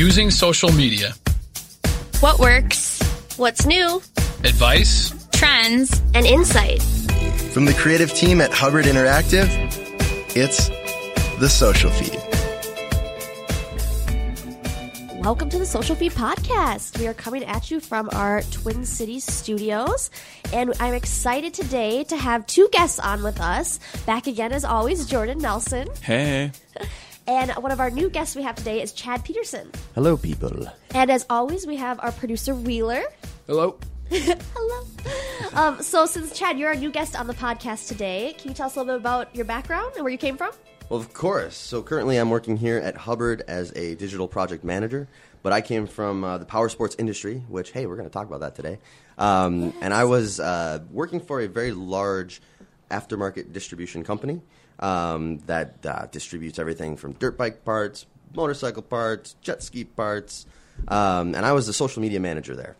[0.00, 1.12] Using social media.
[2.20, 3.02] What works?
[3.36, 3.96] What's new?
[4.44, 5.28] Advice.
[5.30, 6.00] Trends.
[6.14, 6.80] And insight.
[7.52, 9.46] From the creative team at Hubbard Interactive,
[10.34, 10.70] it's
[11.38, 12.18] the social feed.
[15.22, 16.98] Welcome to the Social Feed Podcast.
[16.98, 20.10] We are coming at you from our Twin Cities studios,
[20.54, 23.78] and I'm excited today to have two guests on with us.
[24.06, 25.88] Back again, as always, Jordan Nelson.
[26.00, 26.52] Hey.
[27.30, 29.70] And one of our new guests we have today is Chad Peterson.
[29.94, 30.66] Hello, people.
[30.96, 33.04] And as always, we have our producer, Wheeler.
[33.46, 33.78] Hello.
[34.10, 34.86] Hello.
[35.54, 38.66] Um, so, since Chad, you're our new guest on the podcast today, can you tell
[38.66, 40.50] us a little bit about your background and where you came from?
[40.88, 41.56] Well, of course.
[41.56, 45.06] So currently, I'm working here at Hubbard as a digital project manager.
[45.44, 48.26] But I came from uh, the power sports industry, which hey, we're going to talk
[48.26, 48.80] about that today.
[49.18, 49.74] Um, yes.
[49.82, 52.42] And I was uh, working for a very large
[52.90, 54.42] aftermarket distribution company
[54.80, 60.46] um, that uh, distributes everything from dirt bike parts, motorcycle parts, jet ski parts,
[60.88, 62.76] um, and I was the social media manager there.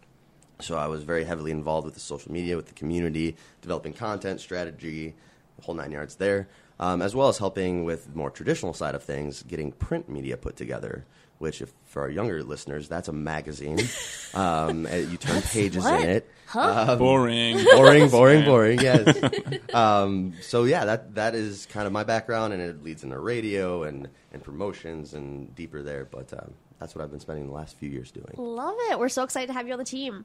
[0.60, 4.40] So I was very heavily involved with the social media, with the community, developing content
[4.40, 5.14] strategy,
[5.56, 6.48] the whole nine yards there
[6.80, 10.36] um, as well as helping with the more traditional side of things, getting print media
[10.36, 11.04] put together.
[11.40, 13.80] Which, if for our younger listeners, that's a magazine.
[14.32, 16.02] Um, you turn pages what?
[16.02, 16.30] in it.
[16.46, 16.90] Huh?
[16.90, 18.80] Um, boring, boring, boring, boring.
[18.80, 19.18] Yes.
[19.74, 23.82] Um, so yeah, that that is kind of my background, and it leads into radio
[23.82, 26.04] and and promotions and deeper there.
[26.04, 28.32] But um, that's what I've been spending the last few years doing.
[28.36, 28.98] Love it.
[28.98, 30.24] We're so excited to have you on the team.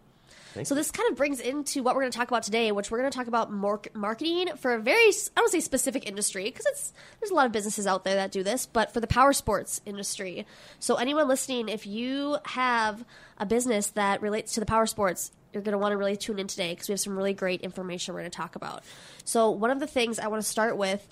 [0.54, 0.80] Thank so you.
[0.80, 3.12] this kind of brings into what we're going to talk about today, which we're going
[3.12, 5.12] to talk about mar- marketing for a very I
[5.42, 8.42] don't say specific industry because it's there's a lot of businesses out there that do
[8.42, 10.48] this, but for the power sports industry.
[10.80, 13.04] So anyone listening, if you have
[13.38, 16.40] a business that relates to the power sports, you're going to want to really tune
[16.40, 18.84] in today because we have some really great information we're going to talk about.
[19.26, 21.06] So one of the things I want to start with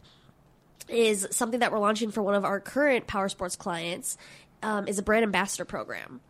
[0.89, 4.17] is something that we're launching for one of our current power sports clients
[4.63, 6.21] um, is a brand ambassador program.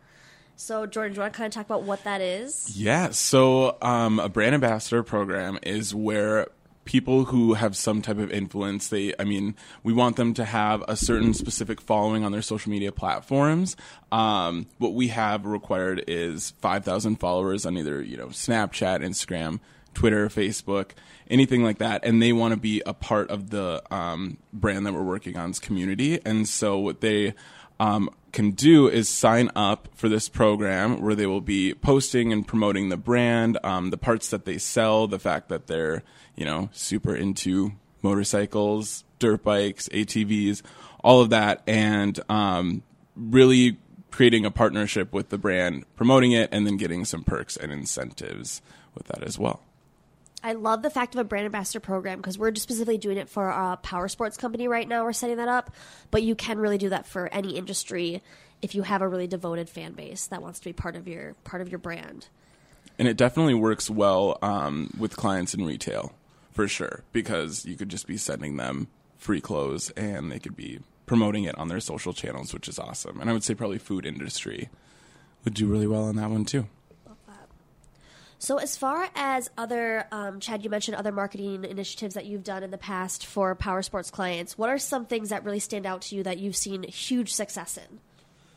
[0.56, 2.76] So, Jordan, do you want to kind of talk about what that is?
[2.76, 3.10] Yeah.
[3.10, 6.46] So, um, a brand ambassador program is where
[6.84, 10.84] people who have some type of influence they i mean we want them to have
[10.86, 13.76] a certain specific following on their social media platforms
[14.12, 19.60] um, what we have required is 5000 followers on either you know snapchat instagram
[19.94, 20.90] twitter facebook
[21.28, 24.92] anything like that and they want to be a part of the um, brand that
[24.92, 27.34] we're working on's community and so what they
[27.80, 32.46] um, can do is sign up for this program where they will be posting and
[32.46, 36.02] promoting the brand, um, the parts that they sell, the fact that they're,
[36.36, 40.62] you know, super into motorcycles, dirt bikes, ATVs,
[41.02, 42.82] all of that, and um,
[43.16, 43.78] really
[44.10, 48.62] creating a partnership with the brand, promoting it, and then getting some perks and incentives
[48.94, 49.60] with that as well.
[50.44, 53.30] I love the fact of a brand ambassador program because we're just specifically doing it
[53.30, 55.02] for a power sports company right now.
[55.02, 55.74] We're setting that up,
[56.10, 58.22] but you can really do that for any industry
[58.60, 61.32] if you have a really devoted fan base that wants to be part of your
[61.44, 62.28] part of your brand.
[62.98, 66.12] And it definitely works well um, with clients in retail
[66.52, 70.80] for sure because you could just be sending them free clothes and they could be
[71.06, 73.18] promoting it on their social channels, which is awesome.
[73.18, 74.68] And I would say probably food industry
[75.44, 76.66] would do really well on that one too.
[78.38, 82.62] So, as far as other, um, Chad, you mentioned other marketing initiatives that you've done
[82.62, 84.58] in the past for power sports clients.
[84.58, 87.76] What are some things that really stand out to you that you've seen huge success
[87.76, 88.00] in?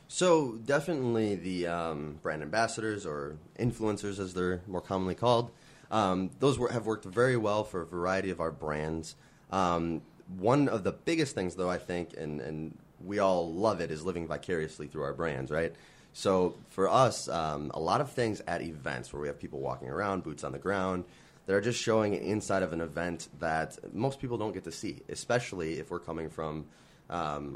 [0.08, 5.52] So definitely the um, brand ambassadors or influencers, as they're more commonly called.
[5.92, 9.16] Um, those have worked very well for a variety of our brands.
[9.52, 10.02] Um,
[10.38, 14.04] one of the biggest things, though, I think, and, and we all love it, is
[14.04, 15.74] living vicariously through our brands, right?
[16.18, 19.88] So for us, um, a lot of things at events where we have people walking
[19.88, 21.04] around, boots on the ground,
[21.46, 25.04] that are just showing inside of an event that most people don't get to see,
[25.10, 26.66] especially if we're coming from,
[27.12, 27.56] um,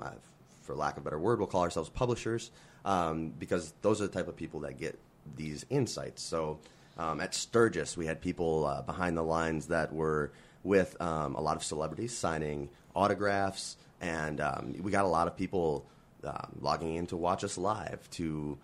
[0.61, 2.51] for lack of a better word, we'll call ourselves publishers,
[2.85, 4.99] um, because those are the type of people that get
[5.35, 6.21] these insights.
[6.21, 6.59] So
[6.99, 10.33] um, at Sturgis, we had people uh, behind the lines that were
[10.63, 15.35] with um, a lot of celebrities signing autographs, and um, we got a lot of
[15.35, 15.83] people
[16.23, 18.57] um, logging in to watch us live, to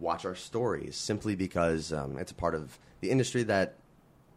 [0.00, 3.74] watch our stories, simply because um, it's a part of the industry that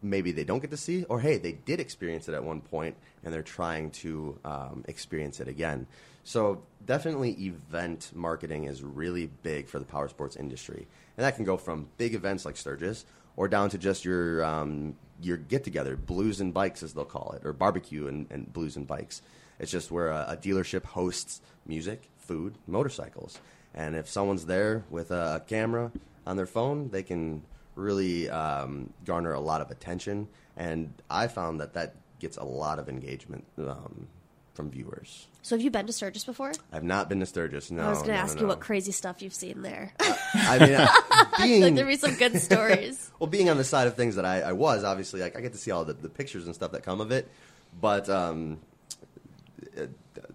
[0.02, 2.96] maybe they don't get to see, or hey, they did experience it at one point
[3.24, 5.88] and they're trying to um, experience it again.
[6.24, 10.86] So definitely, event marketing is really big for the power sports industry,
[11.16, 13.06] and that can go from big events like Sturgis
[13.38, 17.32] or down to just your um, your get together, blues and bikes as they'll call
[17.32, 19.22] it, or barbecue and, and blues and bikes.
[19.60, 23.40] It's just where a, a dealership hosts music, food, motorcycles,
[23.74, 25.92] and if someone's there with a camera
[26.26, 27.44] on their phone, they can
[27.76, 30.28] really um, garner a lot of attention.
[30.56, 34.08] And I found that that gets a lot of engagement um,
[34.54, 35.28] from viewers.
[35.44, 36.52] So have you been to Sturgis before?
[36.74, 37.72] I've not been to Sturgis.
[37.72, 38.50] No, I was going to no, ask no, you no.
[38.50, 39.94] what crazy stuff you've seen there.
[40.34, 40.88] I mean, uh,
[41.38, 43.12] being like there'd be some good stories.
[43.20, 45.54] well, being on the side of things that I, I was, obviously, like I get
[45.54, 47.30] to see all the, the pictures and stuff that come of it,
[47.80, 48.60] but um,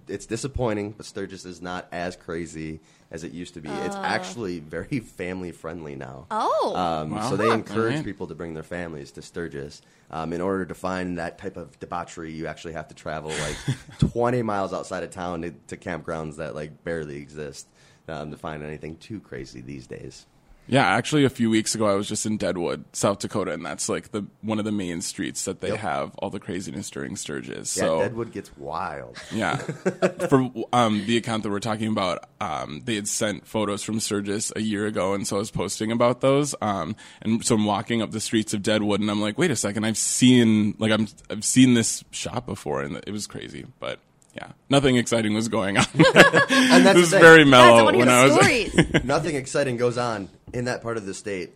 [0.08, 0.93] it's disappointing.
[0.93, 3.69] But Sturgis is not as crazy as it used to be.
[3.69, 6.26] it's actually very family friendly now.
[6.31, 6.72] Oh.
[6.75, 7.31] Um, Wow.
[7.31, 8.04] So they encourage Alright.
[8.04, 9.82] people to bring their families to Sturgis.
[10.10, 13.56] Um, in order to find that type of debauchery, you actually have to travel like
[14.12, 17.66] 20 miles outside of town to, to campgrounds that like barely exist
[18.08, 20.26] um, to find anything too crazy these days.
[20.68, 23.88] Yeah, actually, a few weeks ago, I was just in Deadwood, South Dakota, and that's
[23.88, 25.78] like the one of the main streets that they Yep.
[25.80, 27.76] have all the craziness during Sturgis.
[27.76, 29.18] Yeah, so Deadwood gets wild.
[29.32, 29.56] Yeah.
[30.28, 34.52] For um, the account that we're talking about, um, they had sent photos from Sturgis
[34.54, 36.54] a year ago, and so I was posting about those.
[36.62, 39.56] Um, and so I'm walking up the streets of Deadwood, and I'm like, wait a
[39.56, 43.98] second, I've seen like I'm I've seen this shop before, and it was crazy, but.
[44.34, 45.84] Yeah, nothing exciting was going on.
[45.94, 47.23] And that's it was the thing.
[47.25, 48.32] very mellow want when I was.
[48.34, 48.75] stories.
[49.05, 51.52] Nothing exciting goes on in that part of the state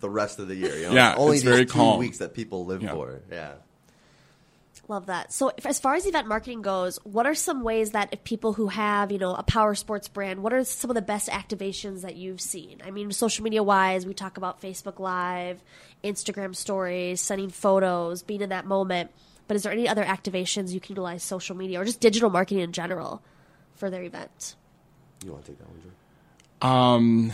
[0.00, 0.76] the rest of the year.
[0.76, 0.92] You know?
[0.94, 1.98] Yeah, only it's these very two calm.
[1.98, 2.92] weeks that people live Yeah.
[2.92, 3.20] for.
[3.30, 3.52] Yeah.
[4.88, 5.32] Love that.
[5.32, 8.52] So, if, as far as event marketing goes, what are some ways that if people
[8.54, 12.02] who have, you know, a power sports brand, what are some of the best activations
[12.02, 12.82] that you've seen?
[12.84, 15.62] I mean, social media wise, we talk about Facebook Live,
[16.02, 19.12] Instagram stories, sending photos, being in that moment.
[19.50, 22.62] But is there any other activations you can utilize social media or just digital marketing
[22.62, 23.20] in general
[23.74, 24.54] for their event?
[25.24, 26.70] You want to take that one, Drew?
[26.70, 27.32] Um,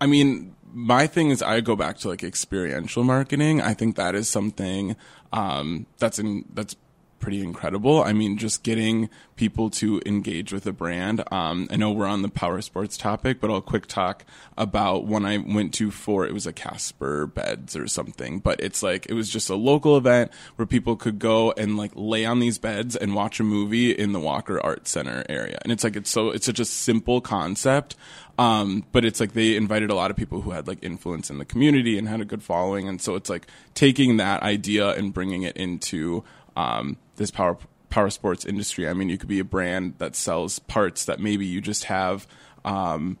[0.00, 3.60] I mean, my thing is I go back to like experiential marketing.
[3.60, 4.94] I think that is something
[5.32, 6.76] um, that's in that's
[7.24, 8.02] pretty incredible.
[8.02, 11.24] I mean, just getting people to engage with a brand.
[11.32, 14.26] Um, I know we're on the power sports topic, but I'll quick talk
[14.58, 18.82] about when I went to for it was a Casper beds or something, but it's
[18.82, 22.40] like it was just a local event where people could go and like lay on
[22.40, 25.58] these beds and watch a movie in the Walker Art Center area.
[25.62, 27.96] And it's like it's so it's such a simple concept.
[28.36, 31.38] Um, but it's like they invited a lot of people who had like influence in
[31.38, 32.86] the community and had a good following.
[32.86, 36.22] And so it's like taking that idea and bringing it into
[36.56, 37.56] um, this power
[37.90, 38.88] power sports industry.
[38.88, 42.26] I mean, you could be a brand that sells parts that maybe you just have
[42.64, 43.18] um,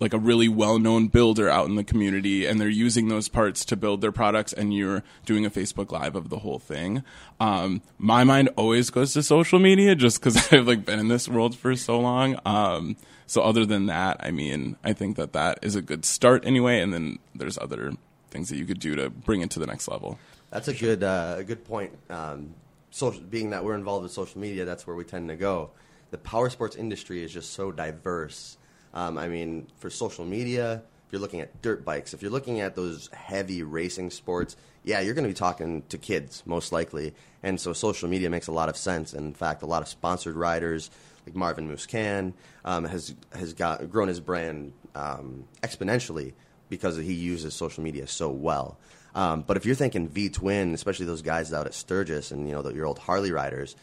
[0.00, 3.76] like a really well-known builder out in the community and they're using those parts to
[3.76, 7.04] build their products and you're doing a facebook live of the whole thing.
[7.38, 11.28] Um, my mind always goes to social media just because i've like been in this
[11.28, 12.38] world for so long.
[12.44, 12.96] Um,
[13.28, 16.80] so other than that i mean i think that that is a good start anyway
[16.80, 17.92] and then there's other
[18.30, 20.18] things that you could do to bring it to the next level
[20.50, 21.92] That's a good uh, a good point.
[22.08, 22.54] Um,
[22.90, 25.70] social, being that we're involved with social media, that's where we tend to go.
[26.10, 28.56] The power sports industry is just so diverse.
[28.94, 32.60] Um, I mean, for social media, if you're looking at dirt bikes, if you're looking
[32.60, 37.14] at those heavy racing sports, yeah, you're going to be talking to kids most likely,
[37.42, 39.12] and so social media makes a lot of sense.
[39.12, 40.90] And in fact, a lot of sponsored riders
[41.26, 42.32] like Marvin Musquin
[42.64, 46.32] um, has has got grown his brand um, exponentially
[46.70, 48.78] because he uses social media so well.
[49.14, 52.54] Um, but if you're thinking V twin, especially those guys out at Sturgis and you
[52.54, 53.76] know the, your old Harley riders,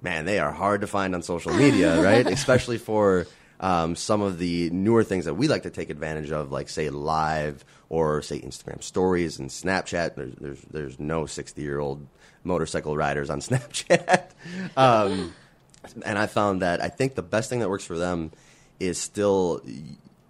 [0.00, 2.26] man, they are hard to find on social media, right?
[2.26, 3.26] especially for
[3.60, 6.90] um, some of the newer things that we like to take advantage of, like say
[6.90, 10.14] live or say Instagram stories and Snapchat.
[10.16, 12.06] There's there's, there's no 60 year old
[12.44, 14.30] motorcycle riders on Snapchat.
[14.76, 15.34] um,
[16.04, 18.32] and I found that I think the best thing that works for them
[18.80, 19.62] is still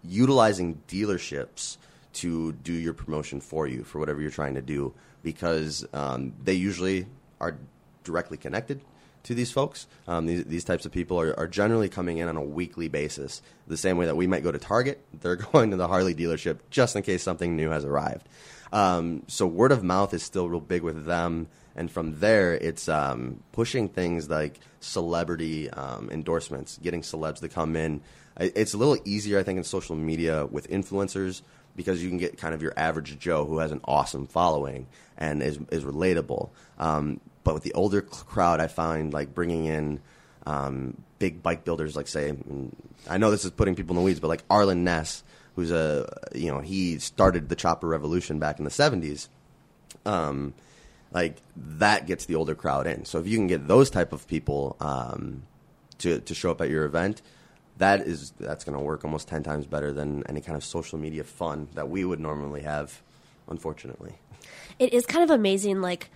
[0.02, 1.76] utilizing dealerships
[2.14, 6.54] to do your promotion for you for whatever you're trying to do because um, they
[6.54, 7.06] usually
[7.40, 7.56] are
[8.04, 8.80] directly connected
[9.24, 9.86] to these folks.
[10.08, 13.40] Um, these, these types of people are, are generally coming in on a weekly basis.
[13.66, 16.58] The same way that we might go to Target, they're going to the Harley dealership
[16.70, 18.28] just in case something new has arrived.
[18.72, 22.88] Um, so word of mouth is still real big with them, and from there, it's
[22.88, 28.00] um, pushing things like celebrity um, endorsements, getting celebs to come in.
[28.38, 31.42] It's a little easier, I think, in social media with influencers
[31.76, 34.86] because you can get kind of your average Joe who has an awesome following
[35.16, 36.50] and is is relatable.
[36.78, 40.00] Um, but with the older crowd, I find like bringing in
[40.46, 42.32] um, big bike builders, like say,
[43.08, 45.22] I know this is putting people in the weeds, but like Arlen Ness,
[45.56, 49.28] who's a you know he started the chopper revolution back in the seventies.
[50.04, 50.54] Um,
[51.12, 53.04] like that gets the older crowd in.
[53.04, 55.42] So if you can get those type of people um,
[55.98, 57.22] to to show up at your event,
[57.82, 60.98] that is that's going to work almost ten times better than any kind of social
[60.98, 63.02] media fun that we would normally have.
[63.48, 64.14] Unfortunately,
[64.78, 66.08] it is kind of amazing like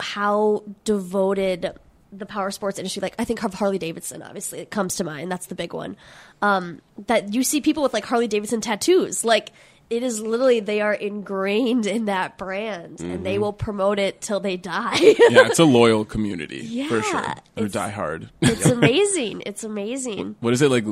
[0.00, 1.72] how devoted
[2.10, 5.30] the power sports industry like i think of harley davidson obviously it comes to mind
[5.30, 5.96] that's the big one
[6.42, 9.50] um, that you see people with like harley davidson tattoos like
[9.90, 13.22] it is literally they are ingrained in that brand and Mm-hmm.
[13.22, 14.96] they will promote it till they die.
[15.00, 17.20] yeah, it's a loyal community for sure.
[17.20, 18.30] Yeah, They're it's- die hard.
[18.40, 19.42] it's amazing.
[19.46, 20.36] It's amazing.
[20.40, 20.84] What is it like?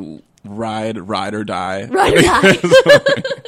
[0.44, 1.84] Ride, ride or die.
[1.90, 3.24] Right, right.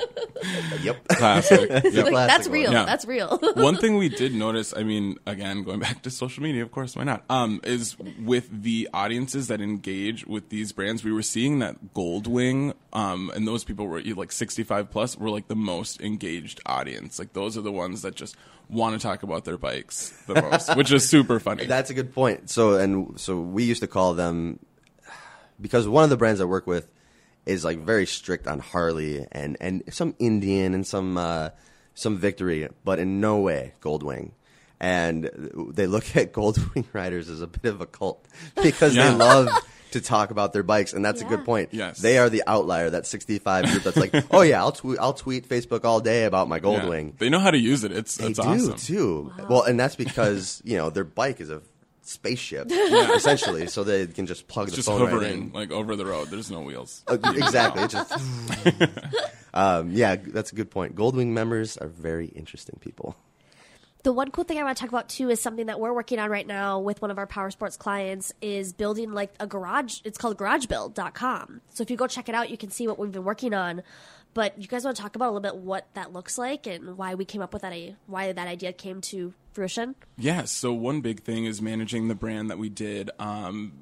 [0.83, 1.09] Yep.
[1.09, 1.71] Classic.
[1.71, 1.85] Yep.
[1.85, 2.61] Like, that's Classic one.
[2.61, 2.73] real.
[2.73, 2.85] Yeah.
[2.85, 3.39] That's real.
[3.55, 6.95] One thing we did notice, I mean, again, going back to social media, of course,
[6.97, 7.25] why not?
[7.31, 12.75] Um, is with the audiences that engage with these brands, we were seeing that Goldwing,
[12.93, 17.19] um, and those people were like 65 plus, were like the most engaged audience.
[17.19, 18.37] Like those are the ones that just
[18.69, 21.65] want to talk about their bikes the most, which is super funny.
[21.67, 22.51] That's a good point.
[22.51, 24.59] So and so we used to call them
[25.61, 26.89] because one of the brands I work with
[27.47, 31.51] is like very strict on Harley and and some Indian and some uh,
[31.95, 34.33] some Victory, but in no way Goldwing.
[34.81, 35.31] And
[35.73, 38.27] they look at Goldwing riders as a bit of a cult
[38.63, 39.11] because Yeah.
[39.11, 39.49] they love
[39.93, 41.69] to talk about their bikes, and that's a good point.
[41.73, 42.01] Yes.
[42.01, 45.49] they are the outlier, that 65 group that's like, oh yeah, I'll tweet, I'll tweet
[45.49, 46.63] Facebook all day about my Yeah.
[46.63, 47.17] Goldwing.
[47.19, 47.93] They know how to use it.
[47.93, 48.75] It's They it's do awesome.
[48.77, 49.33] too.
[49.49, 51.63] Well, and that's because you know their bike is a
[52.07, 53.13] spaceship yeah.
[53.15, 55.53] essentially, so they can just plug It's the just phone right in.
[55.53, 56.29] like over the road.
[56.29, 57.03] There's no wheels.
[57.07, 57.83] Uh, exactly.
[57.85, 58.13] It's just.
[59.55, 60.95] um, yeah, that's a good point.
[60.95, 63.17] Goldwing members are very interesting people.
[64.05, 66.19] The one cool thing I want to talk about too is something that we're working
[66.19, 70.01] on right now with one of our power sports clients is building like a garage.
[70.05, 71.63] It's called garagebuild.com.
[71.71, 73.83] So if you go check it out, you can see what we've been working on.
[74.35, 76.99] But you guys want to talk about a little bit what that looks like and
[76.99, 77.73] why we came up with that,
[78.07, 79.95] why that idea came to fruition?
[80.19, 83.73] Yeah, so one big thing is managing the brand that we did um,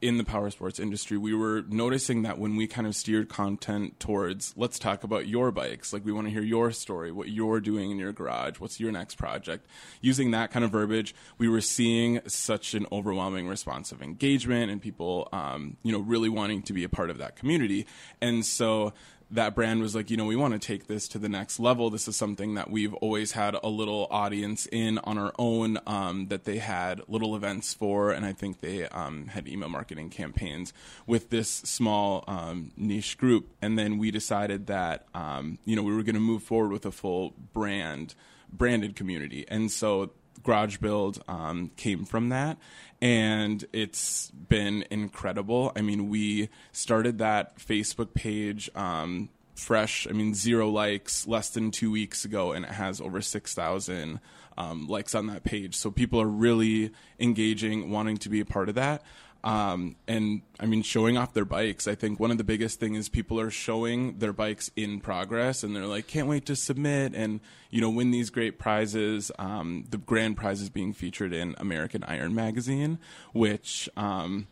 [0.00, 1.16] in the power sports industry.
[1.16, 5.50] We were noticing that when we kind of steered content towards, let's talk about your
[5.50, 8.80] bikes, like we want to hear your story, what you're doing in your garage, what's
[8.80, 9.66] your next project.
[10.00, 14.80] Using that kind of verbiage, we were seeing such an overwhelming response of engagement and
[14.80, 17.86] people, um, you know, really wanting to be a part of that community.
[18.20, 18.92] And so
[19.30, 21.90] that brand was like, you know, we want to take this to the next level.
[21.90, 26.28] This is something that we've always had a little audience in on our own um,
[26.28, 30.72] that they had little events for, and I think they um, had email marketing campaigns
[31.06, 33.48] with this small um, niche group.
[33.60, 36.86] And then we decided that um, you know we were going to move forward with
[36.86, 38.14] a full brand
[38.52, 40.10] branded community, and so
[40.44, 42.58] Garage Build um, came from that,
[43.00, 45.72] and it's been incredible.
[45.74, 50.06] I mean, we started that Facebook page um, fresh.
[50.08, 54.20] I mean, zero likes less than two weeks ago, and it has over six thousand
[54.56, 55.74] um, likes on that page.
[55.74, 59.02] So people are really engaging, wanting to be a part of that.
[59.44, 61.86] Um, and I mean, showing off their bikes.
[61.86, 65.62] I think one of the biggest things is people are showing their bikes in progress,
[65.62, 69.30] and they're like, can't wait to submit and you know win these great prizes.
[69.38, 72.98] Um, the grand prize is being featured in American Iron magazine,
[73.32, 73.88] which.
[73.96, 74.48] Um,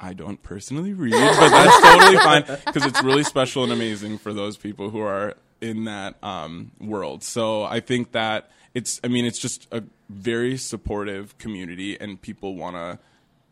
[0.00, 4.32] I don't personally read, but that's totally fine because it's really special and amazing for
[4.32, 7.24] those people who are in that um, world.
[7.24, 12.54] So I think that it's, I mean, it's just a very supportive community, and people
[12.54, 13.00] want to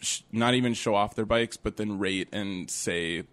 [0.07, 3.25] sh- not even show off their bikes, but then rate and say,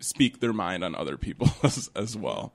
[0.00, 2.52] speak their mind on other people as, as well.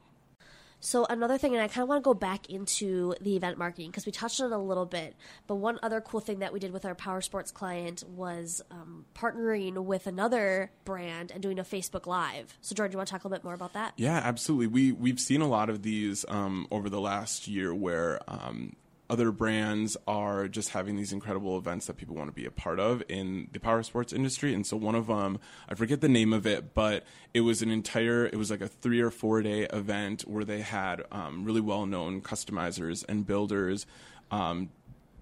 [0.85, 3.89] So another thing, and I kind of want to go back into the event marketing
[3.89, 5.15] because we touched on it a little bit.
[5.47, 9.05] But one other cool thing that we did with our power sports client was um,
[9.15, 12.57] partnering with another brand and doing a Facebook Live.
[12.59, 13.93] So George, you want to talk a little bit more about that?
[13.95, 14.67] Yeah, absolutely.
[14.67, 18.75] We we've seen a lot of these um, over the last year where um,
[19.13, 22.79] other brands are just having these incredible events that people want to be a part
[22.79, 24.55] of in the power sports industry.
[24.55, 25.37] And so one of them,
[25.69, 28.67] I forget the name of it, but it was an entire, it was like a
[28.67, 33.85] three or four day event where they had um, really well known customizers and builders.
[34.31, 34.71] Um,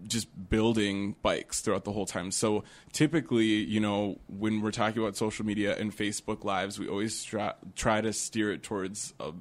[0.07, 2.31] just building bikes throughout the whole time.
[2.31, 7.23] So typically, you know, when we're talking about social media and Facebook lives, we always
[7.23, 9.31] try, try to steer it towards a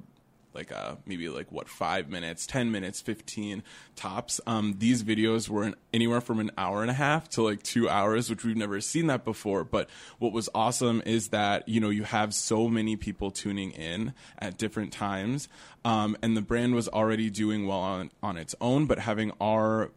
[0.53, 3.63] like uh maybe like what five minutes, ten minutes, fifteen
[3.95, 4.41] tops.
[4.45, 7.89] Um, these videos were an, anywhere from an hour and a half to like two
[7.89, 9.63] hours, which we've never seen that before.
[9.63, 9.89] But
[10.19, 14.57] what was awesome is that you know you have so many people tuning in at
[14.57, 15.47] different times,
[15.85, 19.91] um, and the brand was already doing well on on its own, but having our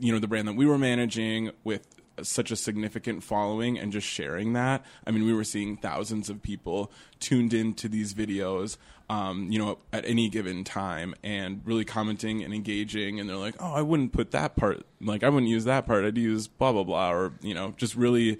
[0.00, 1.86] you know the brand that we were managing with
[2.22, 6.42] such a significant following and just sharing that i mean we were seeing thousands of
[6.42, 8.76] people tuned into these videos
[9.08, 13.54] um, you know at any given time and really commenting and engaging and they're like
[13.60, 16.72] oh i wouldn't put that part like i wouldn't use that part i'd use blah
[16.72, 18.38] blah blah or you know just really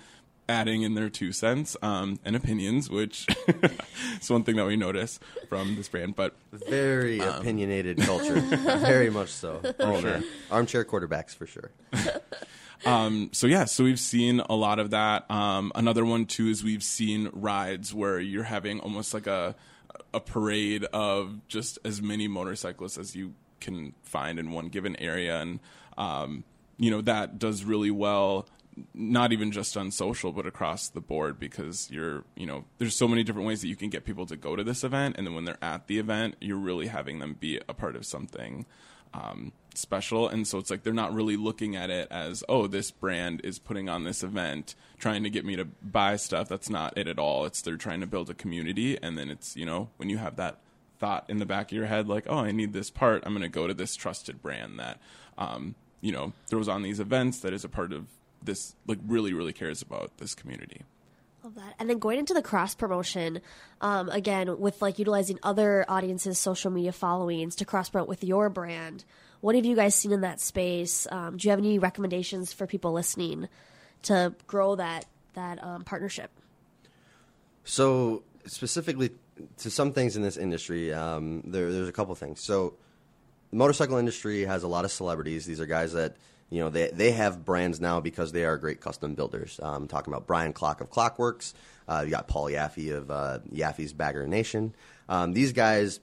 [0.49, 3.27] adding in their two cents um, and opinions which
[4.21, 5.19] is one thing that we notice
[5.49, 8.41] from this brand but Very opinionated culture.
[8.41, 9.61] Very much so.
[9.81, 10.25] Oh, man.
[10.51, 11.71] Armchair quarterbacks for sure.
[12.85, 15.29] Um, so yeah, so we've seen a lot of that.
[15.31, 19.57] Um, another one too is we've seen rides where you're having almost like a
[20.13, 25.41] a parade of just as many motorcyclists as you can find in one given area,
[25.41, 25.61] and
[25.97, 26.45] um,
[26.79, 28.49] you know that does really well.
[28.93, 33.09] Not even just on social, but across the board, because you're, you know, there's so
[33.09, 35.35] many different ways that you can get people to go to this event, and then
[35.35, 38.67] when they're at the event, you're really having them be a part of something
[39.15, 40.29] um, special.
[40.29, 43.59] And so it's like they're not really looking at it as, oh, this brand is
[43.59, 46.49] putting on this event, trying to get me to buy stuff.
[46.49, 47.45] That's not it at all.
[47.45, 48.99] It's they're trying to build a community.
[49.01, 50.59] And then it's, you know, when you have that
[50.99, 53.43] thought in the back of your head, like, oh, I need this part, I'm going
[53.43, 54.99] to go to this trusted brand that,
[55.37, 58.07] um, you know, throws on these events that is a part of
[58.43, 60.83] this, like, really, really cares about this community.
[61.47, 61.75] Love that.
[61.79, 63.41] And then going into the cross promotion,
[63.81, 68.51] um, again, with like utilizing other audiences' social media followings to cross promote with your
[68.51, 69.05] brand.
[69.41, 71.07] What have you guys seen in that space?
[71.11, 73.49] Um, do you have any recommendations for people listening
[74.03, 76.31] to grow that that um, partnership?
[77.65, 79.11] So specifically
[79.59, 82.41] to some things in this industry, um, there, there's a couple things.
[82.41, 82.75] So
[83.51, 85.45] the motorcycle industry has a lot of celebrities.
[85.47, 86.17] These are guys that
[86.51, 89.61] you know they they have brands now because they are great custom builders.
[89.63, 91.55] I'm um, talking about Brian Klock of Klock Werks,
[91.89, 94.75] uh, you got Paul Yaffe of uh, Yaffe's Bagger Nation.
[95.09, 96.01] Um, these guys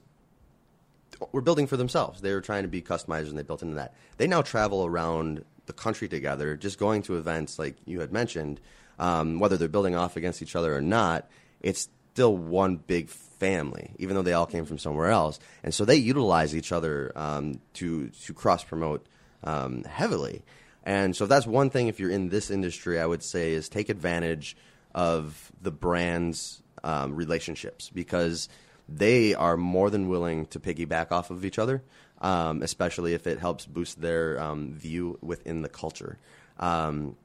[1.32, 2.20] were building for themselves.
[2.20, 3.94] They were trying to be customizers, and they built into that.
[4.16, 8.60] They now travel around the country together, just going to events like you had mentioned.
[8.98, 11.28] Um, whether they're building off against each other or not,
[11.60, 15.40] it's still one big family, even though they all came from somewhere else.
[15.64, 19.06] And so they utilize each other um, to to cross promote
[19.42, 20.42] um, heavily.
[20.84, 21.88] And so that's one thing.
[21.88, 24.56] If you're in this industry, I would say is take advantage
[24.94, 28.48] of the brands' um, relationships because
[28.88, 31.82] they are more than willing to piggyback off of each other,
[32.20, 36.18] um, especially if it helps boost their um, view within the culture.
[36.58, 37.16] Um,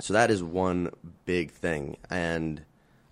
[0.00, 0.90] so that is one
[1.24, 1.96] big thing.
[2.10, 2.62] And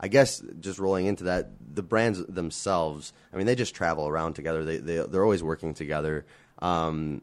[0.01, 4.35] I guess just rolling into that, the brands themselves, I mean, they just travel around
[4.35, 4.65] together.
[4.65, 6.25] They, they, they're always working together.
[6.61, 7.23] Um,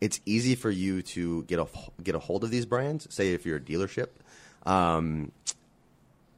[0.00, 1.66] it's easy for you to get a,
[2.02, 4.08] get a hold of these brands, say if you're a dealership,
[4.64, 5.32] um,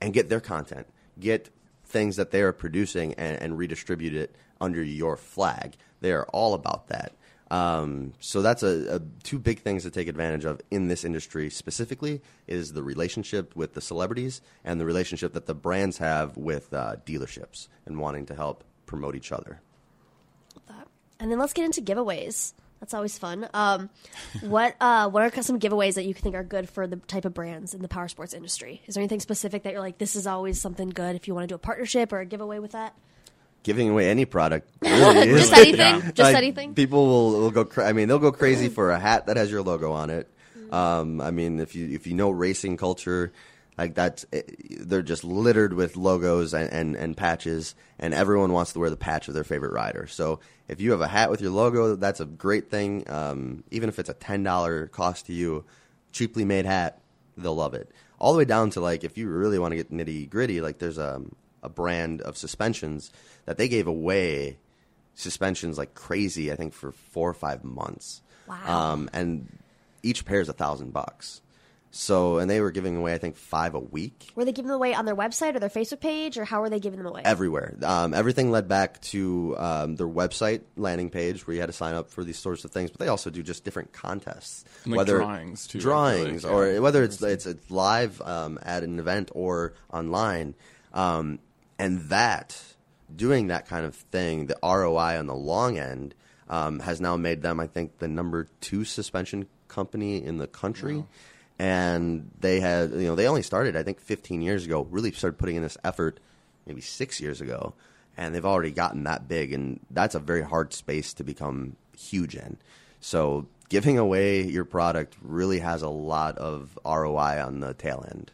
[0.01, 0.87] and get their content.
[1.19, 1.51] Get
[1.91, 5.77] things that they are producing and, and redistribute it under your flag.
[6.01, 7.15] They are all about that.
[7.51, 11.51] Um, so that's a, a, two big things to take advantage of in this industry
[11.51, 16.73] specifically is the relationship with the celebrities and the relationship that the brands have with
[16.73, 19.61] uh, dealerships and wanting to help promote each other.
[21.21, 22.55] And then let's get into giveaways.
[22.81, 23.47] That's always fun.
[23.53, 23.91] Um,
[24.41, 27.35] what uh, what are some giveaways that you think are good for the type of
[27.35, 28.83] brands in the power sports industry?
[28.87, 31.45] Is there anything specific that you're like, this is always something good if you want
[31.45, 32.95] to do a partnership or a giveaway with that?
[33.63, 36.01] Giving away any product, really just anything, Yeah.
[36.13, 36.73] just Like, anything.
[36.75, 37.67] People will, will go.
[37.67, 40.31] Cra- I mean, they'll go crazy for a hat that has your logo on it.
[40.73, 43.33] Um, I mean, if you if you know racing culture,
[43.79, 44.43] like that's eh,
[44.81, 48.97] they're just littered with logos and, and, and patches, and everyone wants to wear the
[48.97, 50.07] patch of their favorite rider.
[50.07, 53.05] So if you have a hat with your logo, that's a great thing.
[53.09, 55.65] Um, even if it's a ten dollar cost to you,
[56.13, 57.01] cheaply made hat,
[57.37, 57.91] they'll love it.
[58.19, 60.79] All the way down to like if you really want to get nitty gritty, like
[60.79, 61.23] there's a
[61.63, 63.11] a brand of suspensions
[63.45, 64.59] that they gave away
[65.15, 66.53] suspensions like crazy.
[66.53, 68.23] I think for four or five months.
[68.47, 68.93] Wow.
[68.93, 69.49] Um, and
[70.03, 71.41] each pair is a thousand bucks.
[71.93, 74.77] So, and they were giving away, I think, five a week Were they giving them
[74.77, 77.23] away on their website or their Facebook page, or how were they giving them away?
[77.25, 77.77] everywhere.
[77.83, 81.95] Um, everything led back to um, their website landing page where you had to sign
[81.95, 82.91] up for these sorts of things.
[82.91, 87.03] But they also do just different contests, And, like, drawings, too, drawings, like, or whether
[87.03, 90.55] it's it's, it's live um, at an event or online.
[90.93, 91.41] Um,
[91.79, 92.61] and that
[93.15, 96.15] doing that kind of thing, the ROI on the long end
[96.49, 101.05] um, has now made them, I think, the number two suspension company in the country.
[101.61, 104.87] And they had, you know, they only started, I think, 15 years ago.
[104.91, 106.19] Really started putting in this effort
[106.67, 107.75] maybe six years ago,
[108.17, 112.35] and they've already gotten that big, and that's a very hard space to become huge
[112.35, 112.57] in.
[113.01, 118.31] So giving away your product really has a lot of ROI on the tail end.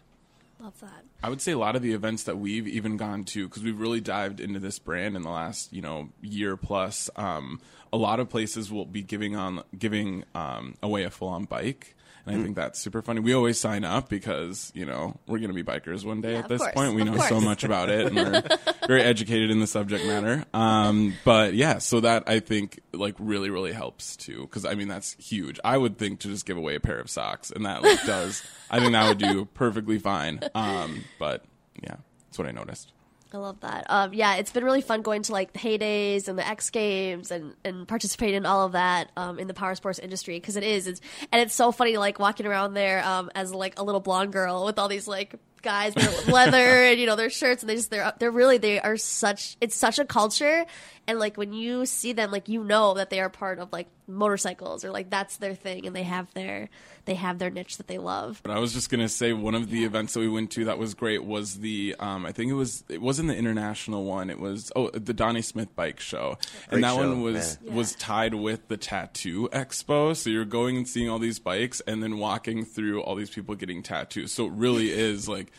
[0.60, 1.02] Love that.
[1.20, 3.80] I would say a lot of the events that we've even gone to because we've
[3.80, 7.10] really dived into this brand in the last you know year plus.
[7.16, 7.60] Um,
[7.92, 11.95] a lot of places will be giving on giving um, away a full on bike.
[12.26, 12.40] And Mm.
[12.40, 13.20] I think that's super funny.
[13.20, 16.38] We always sign up because you know we're going to be bikers one day Yeah,
[16.40, 16.94] at this course, point.
[16.96, 18.42] We know so much about it, and we're
[18.88, 20.44] very educated in the subject matter.
[20.52, 24.88] Um, but yeah, so that I think like really really helps too because I mean
[24.88, 25.60] that's huge.
[25.64, 28.42] I would think to just give away a pair of socks, and that like, does.
[28.70, 30.40] I think that would do perfectly fine.
[30.54, 31.44] Um, but
[31.80, 32.92] yeah, that's what I noticed.
[33.32, 33.86] I love that.
[33.88, 36.70] Um, yeah, it's been really fun going to like the Hay Days and the X
[36.70, 40.56] Games and and participate in all of that um, in the power sports industry because
[40.56, 41.00] it is, it's,
[41.32, 44.64] and it's so funny like walking around there um, as like a little blonde girl
[44.64, 45.34] with all these like
[45.66, 48.56] guys in their leather and you know their shirts and they just they're they're really
[48.56, 50.64] they are such it's such a culture.
[51.08, 53.88] And like when you see them like you know that they are part of like
[54.08, 56.68] motorcycles or like that's their thing and they have their
[57.04, 58.40] they have their niche that they love.
[58.42, 60.78] But I was just gonna say one of the events that we went to that
[60.78, 64.30] was great was the um, I think it was it wasn't the international one.
[64.30, 66.38] It was oh the Donnie Smith bike show.
[66.70, 67.74] And that show, one was man.
[67.74, 70.16] was tied with the tattoo expo.
[70.16, 73.54] So you're going and seeing all these bikes and then walking through all these people
[73.54, 74.32] getting tattoos.
[74.32, 75.52] So it really is like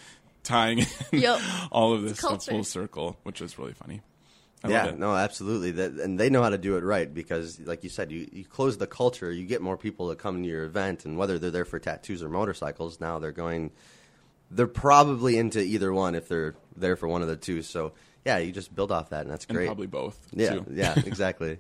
[0.48, 1.40] tying in Yep.
[1.72, 2.52] all of this culture.
[2.52, 4.02] full circle which is really funny.
[4.64, 5.70] I yeah, no, absolutely.
[5.72, 8.44] That, and they know how to do it right because, like you said, you, you
[8.44, 11.52] close the culture, you get more people to come to your event, and whether they're
[11.52, 13.70] there for tattoos or motorcycles, now they're going.
[14.50, 17.62] They're probably into either one if they're there for one of the two.
[17.62, 17.92] So
[18.26, 19.68] yeah, you just build off that, and that's and great.
[19.68, 20.18] probably both.
[20.34, 20.66] Yeah, too.
[20.72, 21.60] yeah, exactly.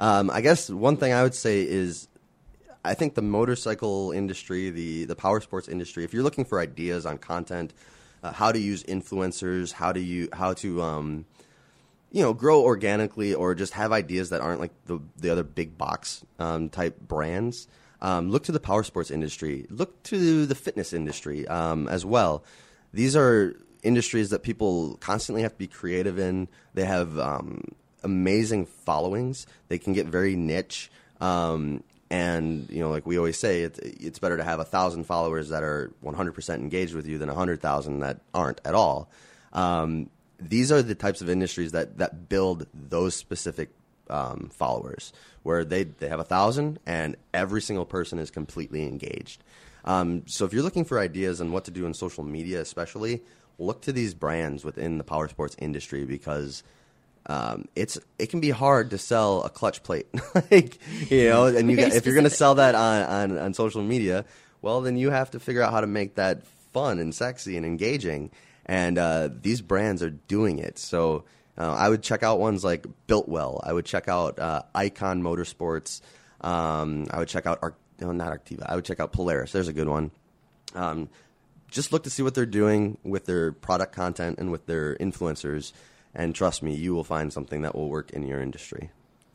[0.00, 2.08] um, I guess one thing I would say is,
[2.82, 7.04] I think the motorcycle industry, the the power sports industry, if you're looking for ideas
[7.04, 7.74] on content,
[8.22, 11.24] uh, how to use influencers, how to you how to um,
[12.10, 15.76] you know grow organically, or just have ideas that aren't like the the other big
[15.78, 17.68] box um, type brands.
[18.00, 19.66] Um, look to the power sports industry.
[19.70, 22.44] Look to the fitness industry um, as well.
[22.92, 26.48] These are industries that people constantly have to be creative in.
[26.74, 27.64] They have um,
[28.02, 29.46] amazing followings.
[29.68, 30.90] They can get very niche.
[31.20, 35.04] Um, and you know, like we always say, it's, it's better to have a thousand
[35.04, 39.10] followers that are 100% engaged with you than a hundred thousand that aren't at all.
[39.52, 43.70] Um, these are the types of industries that that build those specific
[44.08, 49.42] um, followers, where they they have a thousand and every single person is completely engaged.
[49.84, 53.22] Um, so if you're looking for ideas on what to do in social media, especially,
[53.58, 56.62] look to these brands within the power sports industry because
[57.26, 60.06] um, it's it can be hard to sell a clutch plate,
[60.50, 60.78] like
[61.10, 63.82] you know, and you got, if you're going to sell that on, on on social
[63.82, 64.24] media,
[64.62, 67.66] well, then you have to figure out how to make that fun and sexy and
[67.66, 68.30] engaging.
[68.66, 70.78] And uh, these brands are doing it.
[70.78, 71.24] So
[71.56, 73.60] uh, I would check out ones like Biltwell.
[73.64, 76.00] I would check out uh, Icon Motorsports.
[76.40, 78.64] Um, I would check out Ar- no, not Activa.
[78.66, 79.52] I would check out Polaris.
[79.52, 80.10] There's a good one.
[80.74, 81.08] Um,
[81.70, 85.72] just look to see what they're doing with their product content and with their influencers.
[86.14, 88.90] And trust me, you will find something that will work in your industry.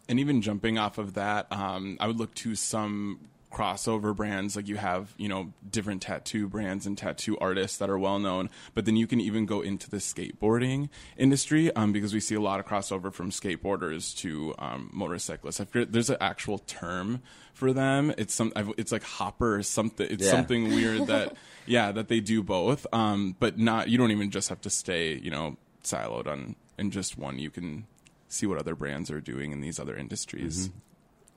[0.10, 3.20] and even jumping off of that, um, I would look to some
[3.52, 8.00] crossover brands like you have you know different tattoo brands and tattoo artists that are
[8.00, 12.20] well known but then you can even go into the skateboarding industry um, because we
[12.20, 16.58] see a lot of crossover from skateboarders to um, motorcyclists I forget, there's an actual
[16.58, 17.22] term
[17.54, 20.32] for them it's some I've- it's like hopper or something it's Yeah.
[20.32, 24.50] something weird that yeah that they do both um, but not you don't even just
[24.50, 27.86] have to stay you know siloed on in just one you can
[28.28, 30.70] see what other brands are doing in these other industries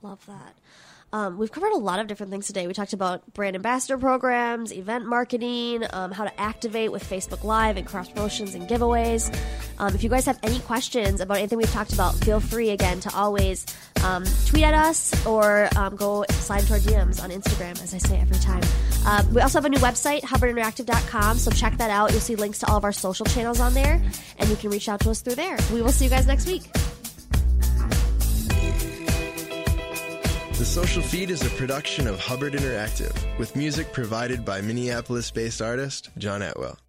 [0.03, 0.55] Love that.
[1.13, 2.67] Um, we've covered a lot of different things today.
[2.67, 7.77] We talked about brand ambassador programs, event marketing, um, how to activate with Facebook Live
[7.77, 9.33] and cross promotions and giveaways.
[9.79, 12.99] Um, if you guys have any questions about anything we've talked about, feel free again
[13.01, 13.65] to always
[14.03, 17.99] um, tweet at us or um, go slide into our DMs on Instagram, as I
[17.99, 18.63] say every time.
[19.05, 22.11] Uh, we also have a new website, hubbardinteractive.com, so check that out.
[22.11, 24.01] You'll see links to all of our social channels on there,
[24.39, 25.57] and you can reach out to us through there.
[25.71, 26.63] We will see you guys next week.
[30.57, 35.61] The Social Feed is a production of Hubbard Interactive, with music provided by Minneapolis based
[35.61, 36.79] artist John Atwell.